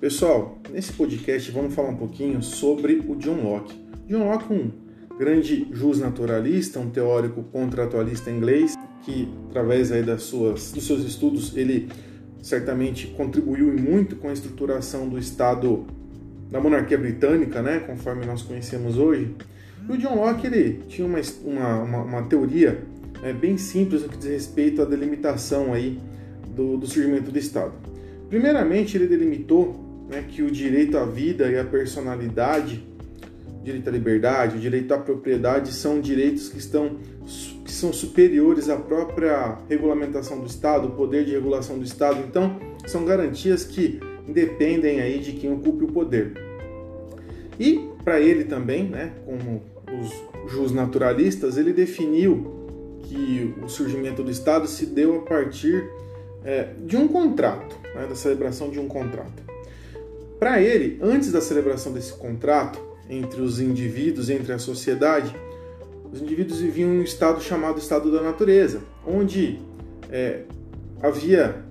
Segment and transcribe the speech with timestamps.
[0.00, 3.74] Pessoal, nesse podcast vamos falar um pouquinho sobre o John Locke.
[4.08, 4.70] John Locke, um
[5.18, 11.90] grande justnaturalista, um teórico contratualista inglês, que através aí das suas, dos seus estudos ele
[12.40, 15.84] certamente contribuiu muito com a estruturação do Estado
[16.50, 19.34] da monarquia britânica, né, conforme nós conhecemos hoje.
[19.86, 22.82] E o John Locke ele tinha uma, uma, uma, teoria
[23.20, 26.00] né, bem simples no que diz respeito à delimitação aí
[26.56, 27.74] do, do surgimento do Estado.
[28.30, 32.84] Primeiramente, ele delimitou né, que o direito à vida e à personalidade,
[33.60, 36.96] o direito à liberdade, o direito à propriedade são direitos que estão
[37.64, 42.18] que são superiores à própria regulamentação do Estado, o poder de regulação do Estado.
[42.26, 46.32] Então, são garantias que independem aí de quem ocupe o poder.
[47.60, 49.62] E para ele também, né, como
[50.02, 55.88] os jus naturalistas, ele definiu que o surgimento do Estado se deu a partir
[56.44, 59.49] é, de um contrato, né, da celebração de um contrato.
[60.40, 65.36] Para ele, antes da celebração desse contrato entre os indivíduos, entre a sociedade,
[66.10, 69.60] os indivíduos viviam um estado chamado estado da natureza, onde
[70.10, 70.44] é,
[71.02, 71.62] havia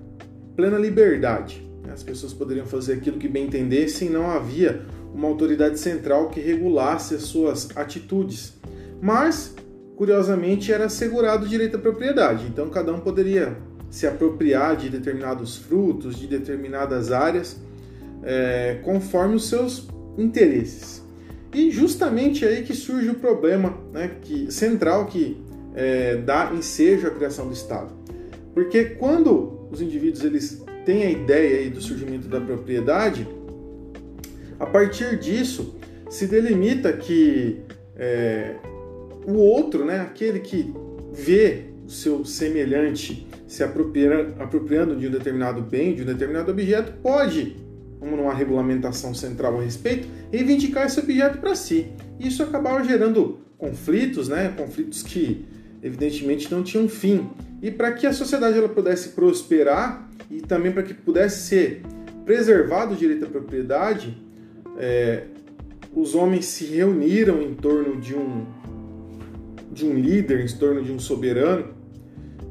[0.54, 1.68] plena liberdade.
[1.92, 7.16] As pessoas poderiam fazer aquilo que bem entendessem, não havia uma autoridade central que regulasse
[7.16, 8.54] as suas atitudes.
[9.02, 9.52] Mas,
[9.96, 13.56] curiosamente, era assegurado o direito à propriedade, então cada um poderia
[13.90, 17.56] se apropriar de determinados frutos, de determinadas áreas,
[18.22, 21.02] é, conforme os seus interesses.
[21.52, 25.36] E justamente aí que surge o problema né, que, central que
[25.74, 27.92] é, dá ensejo à criação do Estado.
[28.54, 33.26] Porque quando os indivíduos eles têm a ideia aí do surgimento da propriedade,
[34.58, 35.74] a partir disso
[36.08, 37.60] se delimita que
[37.96, 38.56] é,
[39.26, 40.72] o outro, né, aquele que
[41.12, 46.92] vê o seu semelhante se apropriando, apropriando de um determinado bem, de um determinado objeto,
[47.02, 47.56] pode,
[48.00, 51.86] como numa regulamentação central a respeito, reivindicar esse objeto para si.
[52.18, 54.52] Isso acabava gerando conflitos, né?
[54.56, 55.44] conflitos que
[55.82, 57.28] evidentemente não tinham fim.
[57.62, 61.82] E para que a sociedade ela pudesse prosperar e também para que pudesse ser
[62.24, 64.16] preservado o direito à propriedade,
[64.78, 65.24] é,
[65.94, 68.46] os homens se reuniram em torno de um,
[69.70, 71.74] de um líder, em torno de um soberano,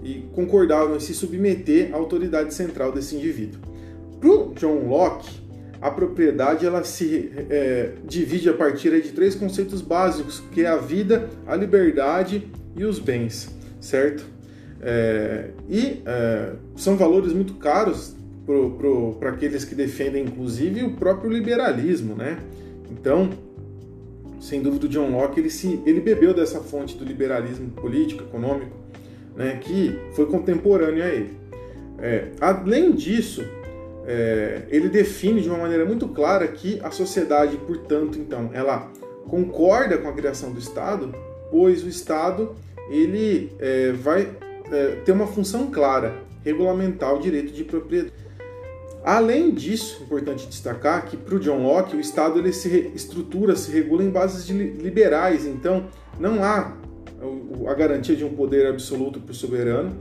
[0.03, 3.61] e concordavam em se submeter à autoridade central desse indivíduo.
[4.19, 5.29] Para John Locke,
[5.81, 10.75] a propriedade ela se é, divide a partir de três conceitos básicos, que é a
[10.75, 13.49] vida, a liberdade e os bens,
[13.79, 14.25] certo?
[14.81, 18.15] É, e é, são valores muito caros
[19.19, 22.39] para aqueles que defendem, inclusive, o próprio liberalismo, né?
[22.91, 23.29] Então,
[24.39, 28.75] sem dúvida, o John Locke ele, se, ele bebeu dessa fonte do liberalismo político, econômico,
[29.35, 31.37] né, que foi contemporâneo a ele.
[31.99, 33.43] É, além disso,
[34.11, 38.91] é, ele define de uma maneira muito clara que a sociedade, portanto, então, ela
[39.27, 41.13] concorda com a criação do Estado,
[41.51, 42.55] pois o Estado
[42.89, 44.27] ele é, vai
[44.71, 48.11] é, ter uma função clara, regulamentar o direito de propriedade.
[49.03, 53.71] Além disso, importante destacar que para o John Locke o Estado ele se estrutura, se
[53.71, 55.85] regula em bases liberais, então
[56.19, 56.75] não há
[57.67, 59.95] a garantia de um poder absoluto para o soberano.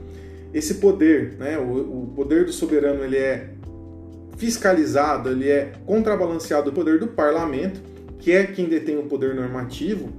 [0.51, 3.51] Esse poder, né, o, o poder do soberano, ele é
[4.39, 7.81] fiscalizado, ele é contrabalanceado do poder do parlamento,
[8.19, 10.09] que é quem detém o poder normativo.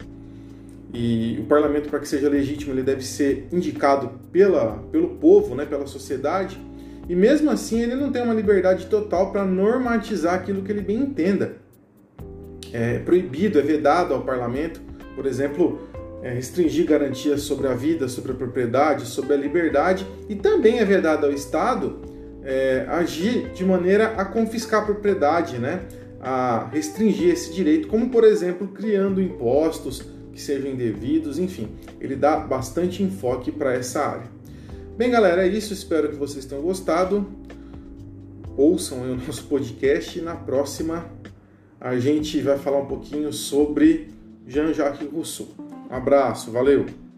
[0.92, 5.64] E o parlamento, para que seja legítimo, ele deve ser indicado pela, pelo povo, né,
[5.64, 6.60] pela sociedade.
[7.08, 10.98] E mesmo assim, ele não tem uma liberdade total para normatizar aquilo que ele bem
[10.98, 11.56] entenda.
[12.72, 14.82] É proibido, é vedado ao parlamento,
[15.16, 15.88] por exemplo,
[16.22, 20.84] é, restringir garantias sobre a vida, sobre a propriedade, sobre a liberdade e também é
[20.84, 22.09] vedado ao Estado
[22.42, 25.80] é, agir de maneira a confiscar a propriedade, né?
[26.20, 30.02] a restringir esse direito, como por exemplo criando impostos
[30.32, 31.68] que sejam indevidos, enfim,
[31.98, 34.40] ele dá bastante enfoque para essa área.
[34.96, 35.72] Bem, galera, é isso.
[35.72, 37.26] Espero que vocês tenham gostado.
[38.56, 40.20] Ouçam o nosso podcast.
[40.20, 41.06] Na próxima,
[41.80, 44.10] a gente vai falar um pouquinho sobre
[44.46, 45.48] Jean-Jacques Rousseau.
[45.90, 47.09] Um abraço, valeu!